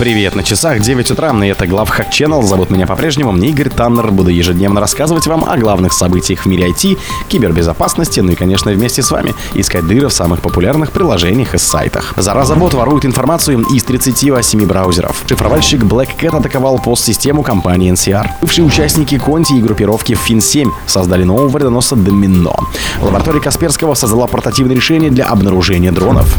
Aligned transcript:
Привет, 0.00 0.34
на 0.34 0.42
часах 0.42 0.80
9 0.80 1.10
утра, 1.10 1.30
и 1.44 1.48
это 1.48 1.66
Главхак 1.66 2.08
Channel. 2.08 2.42
Зовут 2.42 2.70
меня 2.70 2.86
по-прежнему 2.86 3.36
Игорь 3.36 3.68
Таннер. 3.68 4.10
Буду 4.10 4.30
ежедневно 4.30 4.80
рассказывать 4.80 5.26
вам 5.26 5.44
о 5.44 5.58
главных 5.58 5.92
событиях 5.92 6.40
в 6.40 6.46
мире 6.46 6.70
IT, 6.70 6.98
кибербезопасности, 7.28 8.20
ну 8.20 8.32
и, 8.32 8.34
конечно, 8.34 8.72
вместе 8.72 9.02
с 9.02 9.10
вами 9.10 9.34
искать 9.52 9.86
дыры 9.86 10.08
в 10.08 10.12
самых 10.14 10.40
популярных 10.40 10.92
приложениях 10.92 11.54
и 11.54 11.58
сайтах. 11.58 12.14
Зараза 12.16 12.54
бот 12.54 12.72
ворует 12.72 13.04
информацию 13.04 13.60
из 13.74 13.84
38 13.84 14.64
браузеров. 14.64 15.22
Шифровальщик 15.28 15.82
Black 15.82 16.08
Cat 16.18 16.34
атаковал 16.34 16.78
постсистему 16.78 17.42
компании 17.42 17.92
NCR. 17.92 18.26
Бывшие 18.40 18.64
участники 18.64 19.18
Конти 19.18 19.52
и 19.58 19.60
группировки 19.60 20.14
FIN7 20.14 20.70
создали 20.86 21.24
нового 21.24 21.48
вредоноса 21.48 21.94
Домино. 21.94 22.56
Лаборатория 23.02 23.42
Касперского 23.42 23.92
создала 23.92 24.26
портативное 24.26 24.76
решение 24.76 25.10
для 25.10 25.26
обнаружения 25.26 25.92
дронов. 25.92 26.38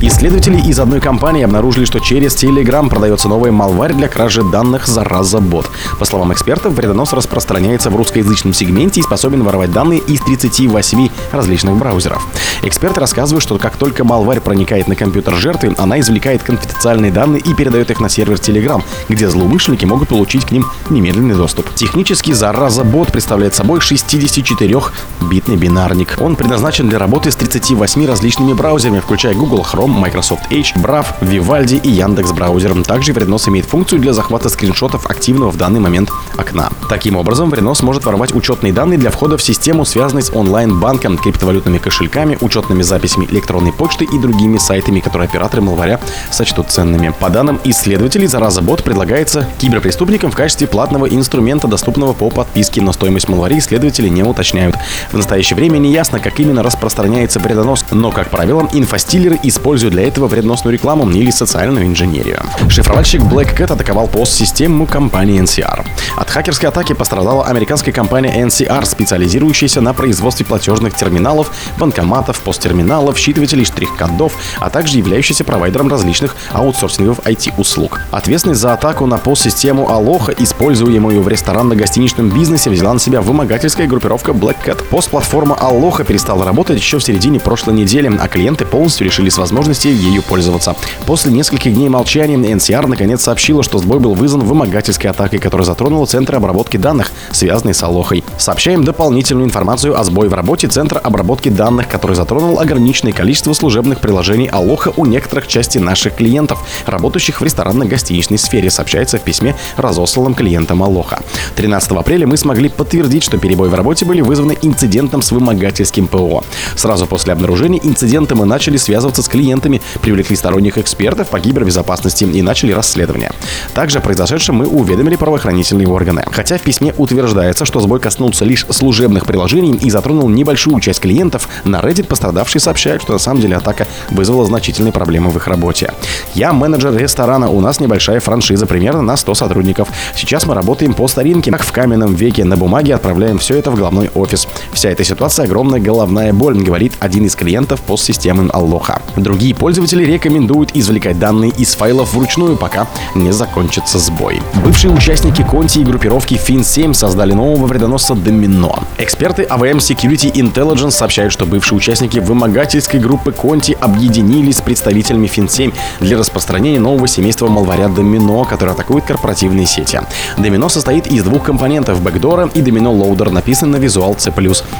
Исследователи 0.00 0.60
из 0.60 0.78
одной 0.78 1.00
компании 1.00 1.44
обнаружили, 1.44 1.86
что 1.86 1.98
через 1.98 2.34
Telegram 2.34 2.88
продается 2.88 3.28
новый 3.28 3.50
малварь 3.50 3.94
для 3.94 4.08
кражи 4.08 4.42
данных 4.42 4.86
зараза 4.86 5.40
бот. 5.40 5.70
По 5.98 6.04
словам 6.04 6.32
экспертов, 6.32 6.74
вредонос 6.74 7.14
распространяется 7.14 7.88
в 7.88 7.96
русскоязычном 7.96 8.52
сегменте 8.52 9.00
и 9.00 9.02
способен 9.02 9.42
воровать 9.42 9.72
данные 9.72 10.00
из 10.00 10.20
38 10.20 11.08
различных 11.32 11.76
браузеров. 11.76 12.26
Эксперты 12.62 13.00
рассказывают, 13.00 13.42
что 13.42 13.58
как 13.58 13.76
только 13.76 14.04
малварь 14.04 14.40
проникает 14.40 14.88
на 14.88 14.96
компьютер 14.96 15.34
жертвы, 15.36 15.74
она 15.78 15.98
извлекает 16.00 16.42
конфиденциальные 16.42 17.10
данные 17.10 17.40
и 17.40 17.54
передает 17.54 17.90
их 17.90 18.00
на 18.00 18.08
сервер 18.08 18.36
Telegram, 18.36 18.82
где 19.08 19.28
злоумышленники 19.28 19.86
могут 19.86 20.08
получить 20.08 20.44
к 20.44 20.50
ним 20.50 20.66
немедленный 20.90 21.34
доступ. 21.34 21.72
Технически 21.74 22.32
зараза 22.32 22.84
бот 22.84 23.10
представляет 23.10 23.54
собой 23.54 23.80
64-битный 23.80 25.56
бинарник. 25.56 26.18
Он 26.20 26.36
предназначен 26.36 26.88
для 26.88 26.98
работы 26.98 27.30
с 27.30 27.36
38 27.36 28.06
различными 28.06 28.52
браузерами, 28.52 29.00
включая 29.00 29.34
Google 29.34 29.53
Chrome, 29.62 29.98
Microsoft 29.98 30.50
Edge, 30.50 30.74
Brave, 30.76 31.06
Vivaldi 31.20 31.80
и 31.80 31.90
Яндекс 31.90 32.32
браузер. 32.32 32.74
Также 32.84 33.12
Вреднос 33.12 33.48
имеет 33.48 33.66
функцию 33.66 34.00
для 34.00 34.12
захвата 34.12 34.48
скриншотов 34.48 35.06
активного 35.06 35.50
в 35.50 35.56
данный 35.56 35.80
момент 35.80 36.10
окна. 36.36 36.70
Таким 36.88 37.16
образом, 37.16 37.50
Вреднос 37.50 37.82
может 37.82 38.04
воровать 38.04 38.34
учетные 38.34 38.72
данные 38.72 38.98
для 38.98 39.10
входа 39.10 39.36
в 39.36 39.42
систему, 39.42 39.84
связанной 39.84 40.22
с 40.22 40.30
онлайн-банком, 40.34 41.18
криптовалютными 41.18 41.78
кошельками, 41.78 42.38
учетными 42.40 42.82
записями 42.82 43.26
электронной 43.30 43.72
почты 43.72 44.04
и 44.04 44.18
другими 44.18 44.58
сайтами, 44.58 45.00
которые 45.00 45.28
операторы 45.28 45.62
малваря 45.62 46.00
сочтут 46.30 46.70
ценными. 46.70 47.12
По 47.20 47.30
данным 47.30 47.60
исследователей, 47.64 48.26
зараза 48.26 48.62
бот 48.62 48.82
предлагается 48.82 49.48
киберпреступникам 49.58 50.30
в 50.30 50.36
качестве 50.36 50.66
платного 50.66 51.06
инструмента, 51.06 51.68
доступного 51.68 52.12
по 52.12 52.30
подписке, 52.30 52.80
но 52.80 52.92
стоимость 52.92 53.28
малвари 53.28 53.58
исследователи 53.58 54.08
не 54.08 54.22
уточняют. 54.22 54.76
В 55.10 55.16
настоящее 55.16 55.56
время 55.56 55.78
не 55.78 55.92
ясно, 55.92 56.20
как 56.20 56.38
именно 56.40 56.62
распространяется 56.62 57.40
вредонос, 57.40 57.84
но, 57.90 58.10
как 58.10 58.30
правило, 58.30 58.68
инфостиллеры 58.72 59.38
используют 59.48 59.94
для 59.94 60.06
этого 60.06 60.26
вредоносную 60.26 60.74
рекламу 60.74 61.08
или 61.10 61.30
социальную 61.30 61.86
инженерию. 61.86 62.42
Шифровальщик 62.68 63.20
Black 63.22 63.56
Cat 63.56 63.72
атаковал 63.72 64.08
пост-систему 64.08 64.86
компании 64.86 65.40
NCR. 65.40 65.84
От 66.16 66.30
хакерской 66.30 66.68
атаки 66.68 66.92
пострадала 66.92 67.46
американская 67.46 67.92
компания 67.92 68.44
NCR, 68.44 68.84
специализирующаяся 68.84 69.80
на 69.80 69.92
производстве 69.94 70.46
платежных 70.46 70.94
терминалов, 70.94 71.50
банкоматов, 71.78 72.40
посттерминалов, 72.40 73.16
считывателей 73.16 73.64
штрих-кодов, 73.64 74.32
а 74.60 74.70
также 74.70 74.98
являющаяся 74.98 75.44
провайдером 75.44 75.88
различных 75.88 76.36
аутсорсинговых 76.52 77.20
IT-услуг. 77.20 78.00
Ответственность 78.10 78.60
за 78.60 78.72
атаку 78.72 79.06
на 79.06 79.18
пост-систему 79.18 79.88
Aloha, 79.88 80.34
используемую 80.38 81.22
в 81.22 81.28
ресторанно-гостиничном 81.28 82.30
бизнесе, 82.30 82.70
взяла 82.70 82.94
на 82.94 83.00
себя 83.00 83.20
вымогательская 83.20 83.86
группировка 83.86 84.32
Black 84.32 84.56
Cat. 84.64 84.82
Пост-платформа 84.84 85.56
Aloha 85.60 86.04
перестала 86.04 86.44
работать 86.44 86.78
еще 86.78 86.98
в 86.98 87.04
середине 87.04 87.40
прошлой 87.40 87.74
недели, 87.74 88.10
а 88.20 88.28
клиенты 88.28 88.64
полностью 88.64 89.06
решили 89.06 89.28
с 89.34 89.38
возможности 89.38 89.88
ею 89.88 90.22
пользоваться. 90.22 90.76
После 91.06 91.32
нескольких 91.32 91.74
дней 91.74 91.88
молчания 91.88 92.36
NCR 92.36 92.86
наконец 92.86 93.22
сообщила, 93.22 93.64
что 93.64 93.78
сбой 93.78 93.98
был 93.98 94.14
вызван 94.14 94.42
вымогательской 94.44 95.10
атакой, 95.10 95.40
которая 95.40 95.66
затронула 95.66 96.06
центры 96.06 96.36
обработки 96.36 96.76
данных, 96.76 97.10
связанные 97.32 97.74
с 97.74 97.82
Алохой. 97.82 98.22
Сообщаем 98.38 98.84
дополнительную 98.84 99.46
информацию 99.46 99.98
о 99.98 100.04
сбое 100.04 100.28
в 100.28 100.34
работе 100.34 100.68
центра 100.68 101.00
обработки 101.00 101.48
данных, 101.48 101.88
который 101.88 102.14
затронул 102.14 102.60
ограниченное 102.60 103.12
количество 103.12 103.52
служебных 103.54 103.98
приложений 103.98 104.50
Алоха 104.52 104.92
у 104.96 105.04
некоторых 105.04 105.48
частей 105.48 105.80
наших 105.80 106.14
клиентов, 106.14 106.60
работающих 106.86 107.40
в 107.40 107.44
ресторанно-гостиничной 107.44 108.38
сфере, 108.38 108.70
сообщается 108.70 109.18
в 109.18 109.22
письме, 109.22 109.56
разосланном 109.76 110.34
клиентам 110.34 110.82
Алоха. 110.82 111.20
13 111.56 111.90
апреля 111.92 112.28
мы 112.28 112.36
смогли 112.36 112.68
подтвердить, 112.68 113.24
что 113.24 113.38
перебои 113.38 113.68
в 113.68 113.74
работе 113.74 114.04
были 114.04 114.20
вызваны 114.20 114.56
инцидентом 114.62 115.22
с 115.22 115.32
вымогательским 115.32 116.06
ПО. 116.06 116.44
Сразу 116.76 117.06
после 117.06 117.32
обнаружения 117.32 117.80
инцидента 117.82 118.36
мы 118.36 118.44
начали 118.44 118.76
связываться 118.76 119.23
с 119.24 119.28
клиентами, 119.28 119.82
привлекли 120.00 120.36
сторонних 120.36 120.78
экспертов 120.78 121.28
по 121.28 121.40
кибербезопасности 121.40 122.24
и 122.24 122.42
начали 122.42 122.72
расследование. 122.72 123.32
Также 123.74 123.98
о 123.98 124.00
произошедшем 124.00 124.56
мы 124.56 124.66
уведомили 124.66 125.16
правоохранительные 125.16 125.88
органы. 125.88 126.24
Хотя 126.30 126.58
в 126.58 126.62
письме 126.62 126.94
утверждается, 126.96 127.64
что 127.64 127.80
сбой 127.80 128.00
коснулся 128.00 128.44
лишь 128.44 128.66
служебных 128.70 129.26
приложений 129.26 129.78
и 129.82 129.90
затронул 129.90 130.28
небольшую 130.28 130.80
часть 130.80 131.00
клиентов, 131.00 131.48
на 131.64 131.80
Reddit 131.80 132.04
пострадавшие 132.04 132.60
сообщают, 132.60 133.02
что 133.02 133.12
на 133.12 133.18
самом 133.18 133.40
деле 133.40 133.56
атака 133.56 133.86
вызвала 134.10 134.46
значительные 134.46 134.92
проблемы 134.92 135.30
в 135.30 135.36
их 135.36 135.46
работе. 135.46 135.92
Я 136.34 136.52
менеджер 136.52 136.96
ресторана, 136.96 137.50
у 137.50 137.60
нас 137.60 137.80
небольшая 137.80 138.20
франшиза, 138.20 138.66
примерно 138.66 139.02
на 139.02 139.16
100 139.16 139.34
сотрудников. 139.34 139.88
Сейчас 140.16 140.46
мы 140.46 140.54
работаем 140.54 140.94
по 140.94 141.08
старинке, 141.08 141.50
как 141.50 141.62
в 141.62 141.72
каменном 141.72 142.14
веке, 142.14 142.44
на 142.44 142.56
бумаге 142.56 142.94
отправляем 142.94 143.38
все 143.38 143.56
это 143.56 143.70
в 143.70 143.76
главной 143.76 144.10
офис. 144.14 144.46
Вся 144.72 144.90
эта 144.90 145.04
ситуация 145.04 145.44
огромная 145.44 145.80
головная 145.80 146.32
боль, 146.32 146.56
говорит 146.56 146.92
один 147.00 147.26
из 147.26 147.34
клиентов 147.34 147.80
постсистемы 147.82 148.50
Аллоха. 148.52 149.00
Другие 149.16 149.54
пользователи 149.54 150.04
рекомендуют 150.04 150.70
извлекать 150.74 151.18
данные 151.18 151.52
из 151.56 151.74
файлов 151.74 152.14
вручную, 152.14 152.56
пока 152.56 152.88
не 153.14 153.32
закончится 153.32 153.98
сбой. 153.98 154.42
Бывшие 154.64 154.92
участники 154.92 155.42
Конти 155.42 155.78
и 155.78 155.84
группировки 155.84 156.34
FIN7 156.34 156.94
создали 156.94 157.32
нового 157.32 157.66
вредоноса 157.66 158.14
Домино. 158.14 158.80
Эксперты 158.98 159.42
AVM 159.42 159.78
Security 159.78 160.32
Intelligence 160.32 160.92
сообщают, 160.92 161.32
что 161.32 161.46
бывшие 161.46 161.76
участники 161.76 162.18
вымогательской 162.18 162.98
группы 162.98 163.32
Конти 163.32 163.76
объединились 163.80 164.58
с 164.58 164.60
представителями 164.60 165.26
FIN7 165.26 165.72
для 166.00 166.18
распространения 166.18 166.80
нового 166.80 167.06
семейства 167.06 167.48
малваря 167.48 167.88
Домино, 167.88 168.44
который 168.44 168.74
атакует 168.74 169.04
корпоративные 169.04 169.66
сети. 169.66 170.00
Домино 170.38 170.68
состоит 170.68 171.06
из 171.06 171.22
двух 171.22 171.44
компонентов— 171.44 172.00
бэкдора 172.02 172.50
и 172.52 172.60
Домино 172.60 172.92
Loader, 172.92 173.30
написан 173.30 173.70
на 173.70 173.76
Visual 173.76 174.18
C+, 174.18 174.32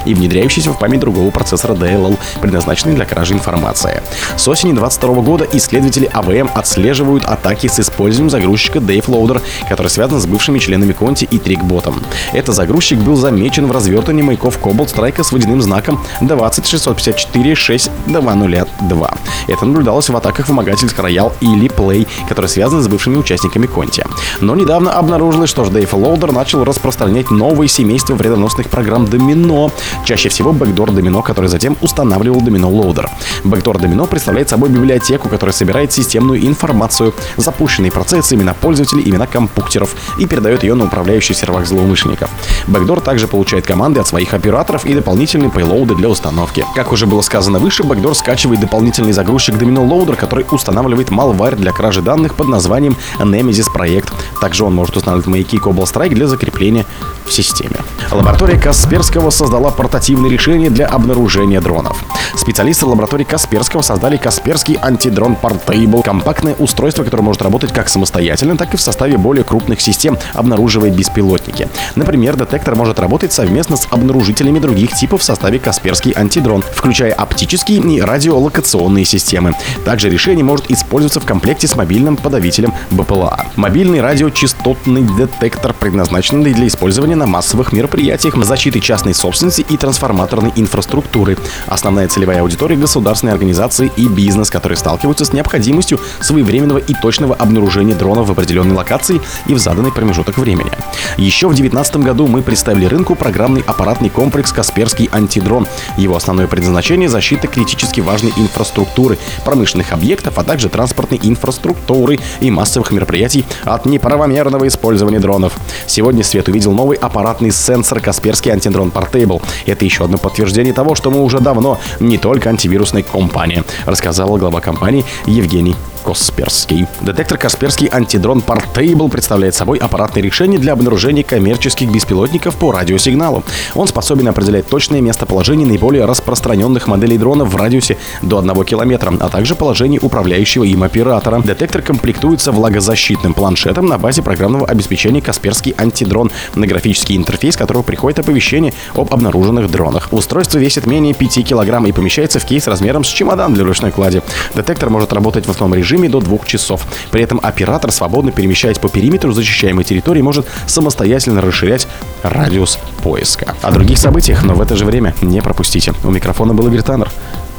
и 0.05 0.13
внедряющийся 0.13 0.71
в 0.71 0.79
память 0.79 0.99
другого 0.99 1.31
процессора 1.31 1.73
DLL, 1.73 2.17
предназначенный 2.41 2.95
для 2.95 3.05
кражи 3.05 3.33
информации. 3.33 4.01
С 4.37 4.47
осени 4.47 4.73
2022 4.73 5.21
года 5.21 5.47
исследователи 5.53 6.09
АВМ 6.11 6.49
отслеживают 6.53 7.25
атаки 7.25 7.67
с 7.67 7.79
использованием 7.79 8.29
загрузчика 8.29 8.79
Dave 8.79 9.05
Loader, 9.05 9.41
который 9.69 9.87
связан 9.87 10.19
с 10.19 10.25
бывшими 10.25 10.59
членами 10.59 10.91
Конти 10.93 11.25
и 11.25 11.37
Трикботом. 11.37 12.01
Этот 12.33 12.55
загрузчик 12.55 12.99
был 12.99 13.15
замечен 13.15 13.67
в 13.67 13.71
развертывании 13.71 14.23
маяков 14.23 14.59
Cobalt 14.59 14.93
Strike 14.93 15.23
с 15.23 15.31
водяным 15.31 15.61
знаком 15.61 16.03
20654-6-202. 16.21 19.17
Это 19.47 19.65
наблюдалось 19.65 20.09
в 20.09 20.17
атаках 20.17 20.47
вымогательств 20.47 20.97
Royal 20.99 21.31
или 21.41 21.69
Play, 21.69 22.07
которые 22.27 22.49
связаны 22.49 22.81
с 22.81 22.87
бывшими 22.87 23.17
участниками 23.17 23.67
Конти. 23.67 24.03
Но 24.41 24.55
недавно 24.55 24.93
обнаружилось, 24.93 25.49
что 25.49 25.63
Dave 25.63 25.91
Loader 25.91 26.31
начал 26.31 26.63
распространять 26.63 27.31
новые 27.31 27.69
семейства 27.69 28.15
вредоносных 28.15 28.69
программ 28.69 29.05
Домино, 29.05 29.71
чаще 30.05 30.29
всего 30.29 30.51
Backdoor 30.51 30.87
Domino, 30.87 31.23
который 31.23 31.47
затем 31.47 31.77
устанавливал 31.81 32.41
Domino 32.41 32.71
Loader. 32.71 33.09
Backdoor 33.43 33.79
Domino 33.79 34.07
представляет 34.15 34.47
собой 34.47 34.69
библиотеку, 34.69 35.27
которая 35.27 35.53
собирает 35.53 35.91
системную 35.91 36.47
информацию, 36.47 37.13
запущенные 37.35 37.91
процессы, 37.91 38.35
имена 38.35 38.53
пользователей, 38.53 39.03
имена 39.03 39.27
компьютеров 39.27 39.93
и 40.17 40.25
передает 40.25 40.63
ее 40.63 40.73
на 40.75 40.85
управляющий 40.85 41.33
сервак 41.33 41.65
злоумышленников. 41.67 42.29
Backdoor 42.65 43.01
также 43.01 43.27
получает 43.27 43.67
команды 43.67 43.99
от 43.99 44.07
своих 44.07 44.33
операторов 44.33 44.85
и 44.85 44.93
дополнительные 44.93 45.49
пейлоуды 45.49 45.95
для 45.95 46.07
установки. 46.07 46.63
Как 46.75 46.93
уже 46.93 47.07
было 47.07 47.19
сказано 47.19 47.59
выше, 47.59 47.83
Backdoor 47.83 48.13
скачивает 48.13 48.61
дополнительный 48.61 49.11
загрузчик 49.11 49.55
Domino 49.55 49.85
Loader, 49.85 50.15
который 50.15 50.45
устанавливает 50.49 51.11
малварь 51.11 51.57
для 51.57 51.73
кражи 51.73 52.01
данных 52.01 52.35
под 52.35 52.47
названием 52.47 52.95
Nemesis 53.19 53.69
проект. 53.69 54.13
Также 54.39 54.63
он 54.63 54.73
может 54.73 54.95
устанавливать 54.95 55.27
маяки 55.27 55.57
Cobalt 55.57 55.93
Strike 55.93 56.13
для 56.13 56.27
закрепления 56.27 56.85
в 57.25 57.33
системе. 57.33 57.75
Лаборатория 58.11 58.59
Касперского 58.59 59.29
создала 59.29 59.71
портативное 59.71 60.29
решение 60.29 60.69
для 60.69 60.87
обнаружения 60.87 61.59
дронов. 61.61 61.97
Специалисты 62.35 62.85
лаборатории 62.85 63.23
Касперского 63.23 63.81
создали 63.81 64.17
Касперский 64.17 64.77
антидрон 64.81 65.35
Portable, 65.41 66.03
компактное 66.03 66.55
устройство, 66.55 67.03
которое 67.03 67.23
может 67.23 67.41
работать 67.41 67.71
как 67.71 67.89
самостоятельно, 67.89 68.57
так 68.57 68.73
и 68.73 68.77
в 68.77 68.81
составе 68.81 69.17
более 69.17 69.43
крупных 69.43 69.81
систем, 69.81 70.17
обнаруживая 70.33 70.91
беспилотники. 70.91 71.69
Например, 71.95 72.35
детектор 72.35 72.75
может 72.75 72.99
работать 72.99 73.33
совместно 73.33 73.77
с 73.77 73.87
обнаружителями 73.89 74.59
других 74.59 74.93
типов 74.93 75.21
в 75.21 75.23
составе 75.23 75.59
Касперский 75.59 76.11
антидрон, 76.11 76.63
включая 76.73 77.13
оптические 77.13 77.79
и 77.79 78.01
радиолокационные 78.01 79.05
системы. 79.05 79.53
Также 79.85 80.09
решение 80.09 80.43
может 80.43 80.69
использоваться 80.69 81.19
в 81.19 81.25
комплекте 81.25 81.67
с 81.67 81.75
мобильным 81.75 82.17
подавителем 82.17 82.73
БПЛА. 82.91 83.45
Мобильный 83.55 84.01
радиочастотный 84.01 85.03
детектор 85.03 85.73
предназначенный 85.73 86.53
для 86.53 86.67
использования 86.67 87.14
использования 87.15 87.25
на 87.25 87.25
массовых 87.25 87.71
мероприятиях, 87.73 88.35
защиты 88.45 88.79
частной 88.79 89.13
собственности 89.13 89.65
и 89.67 89.77
трансформаторной 89.77 90.51
инфраструктуры. 90.55 91.37
Основная 91.67 92.07
целевая 92.07 92.41
аудитория– 92.41 92.75
государственные 92.77 93.33
организации 93.33 93.91
и 93.97 94.07
бизнес, 94.07 94.49
которые 94.49 94.77
сталкиваются 94.77 95.25
с 95.25 95.33
необходимостью 95.33 95.99
своевременного 96.21 96.79
и 96.79 96.93
точного 96.93 97.35
обнаружения 97.35 97.95
дронов 97.95 98.27
в 98.27 98.31
определенной 98.31 98.75
локации 98.75 99.21
и 99.47 99.53
в 99.53 99.59
заданный 99.59 99.91
промежуток 99.91 100.37
времени. 100.37 100.71
Еще 101.17 101.47
в 101.47 101.55
2019 101.55 101.97
году 101.97 102.27
мы 102.27 102.41
представили 102.41 102.85
рынку 102.85 103.15
программный 103.15 103.63
аппаратный 103.65 104.09
комплекс 104.09 104.51
«Касперский 104.51 105.09
антидрон». 105.11 105.67
Его 105.97 106.15
основное 106.15 106.47
предназначение– 106.47 107.09
защита 107.15 107.47
критически 107.47 108.01
важной 108.01 108.33
инфраструктуры, 108.37 109.17
промышленных 109.45 109.93
объектов, 109.93 110.37
а 110.37 110.43
также 110.43 110.69
транспортной 110.69 111.19
инфраструктуры 111.23 112.19
и 112.41 112.51
массовых 112.51 112.91
мероприятий 112.91 113.45
от 113.63 113.85
неправомерного 113.85 114.67
использования 114.67 115.19
дронов. 115.19 115.53
Сегодня 115.87 116.23
свет 116.23 116.47
увидел 116.47 116.73
новый 116.73 116.97
аппаратный 117.05 117.51
сенсор 117.51 117.99
«Касперский 117.99 118.51
антидрон 118.51 118.89
Portable». 118.89 119.41
Это 119.65 119.85
еще 119.85 120.05
одно 120.05 120.17
подтверждение 120.17 120.73
того, 120.73 120.95
что 120.95 121.11
мы 121.11 121.21
уже 121.21 121.39
давно 121.39 121.79
не 121.99 122.17
только 122.17 122.49
антивирусная 122.49 123.03
компания, 123.03 123.63
рассказала 123.85 124.37
глава 124.37 124.61
компании 124.61 125.05
Евгений 125.25 125.75
Касперский. 126.05 126.85
Детектор 127.01 127.37
Касперский 127.39 127.87
антидрон 127.87 128.43
Portable 128.45 129.09
представляет 129.09 129.55
собой 129.55 129.79
аппаратное 129.79 130.21
решение 130.21 130.59
для 130.59 130.73
обнаружения 130.73 131.23
коммерческих 131.23 131.89
беспилотников 131.89 132.55
по 132.55 132.71
радиосигналу. 132.71 133.43
Он 133.73 133.87
способен 133.87 134.27
определять 134.27 134.67
точное 134.67 135.01
местоположение 135.01 135.65
наиболее 135.65 136.05
распространенных 136.05 136.87
моделей 136.87 137.17
дронов 137.17 137.49
в 137.51 137.55
радиусе 137.55 137.97
до 138.21 138.37
1 138.37 138.65
километра, 138.65 139.13
а 139.19 139.29
также 139.29 139.55
положение 139.55 139.99
управляющего 139.99 140.63
им 140.63 140.83
оператора. 140.83 141.41
Детектор 141.41 141.81
комплектуется 141.81 142.51
влагозащитным 142.51 143.33
планшетом 143.33 143.87
на 143.87 143.97
базе 143.97 144.21
программного 144.21 144.67
обеспечения 144.67 145.21
Касперский 145.21 145.73
антидрон, 145.75 146.29
на 146.53 146.67
графический 146.95 147.17
интерфейс 147.17 147.57
которого 147.57 147.83
приходит 147.83 148.19
оповещение 148.19 148.73
об 148.93 149.13
обнаруженных 149.13 149.69
дронах. 149.69 150.07
Устройство 150.11 150.59
весит 150.59 150.85
менее 150.85 151.13
5 151.13 151.45
килограмм 151.45 151.85
и 151.87 151.91
помещается 151.91 152.39
в 152.39 152.45
кейс 152.45 152.67
размером 152.67 153.03
с 153.03 153.07
чемодан 153.07 153.53
для 153.53 153.65
ручной 153.65 153.91
клади. 153.91 154.21
Детектор 154.53 154.89
может 154.89 155.11
работать 155.11 155.45
в 155.45 155.51
основном 155.51 155.77
режиме 155.77 156.07
до 156.07 156.21
двух 156.21 156.47
часов. 156.47 156.81
При 157.11 157.21
этом 157.21 157.39
оператор, 157.43 157.91
свободно 157.91 158.31
перемещаясь 158.31 158.79
по 158.79 158.87
периметру 158.87 159.33
защищаемой 159.33 159.83
территории, 159.83 160.21
может 160.21 160.47
самостоятельно 160.67 161.41
расширять 161.41 161.87
радиус 162.23 162.79
поиска. 163.03 163.55
О 163.61 163.71
других 163.71 163.97
событиях, 163.97 164.43
но 164.43 164.53
в 164.53 164.61
это 164.61 164.75
же 164.75 164.85
время 164.85 165.13
не 165.21 165.41
пропустите. 165.41 165.93
У 166.03 166.11
микрофона 166.11 166.53
был 166.53 166.67
Игорь 166.67 166.81
Таннер. 166.81 167.09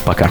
Пока. 0.04 0.30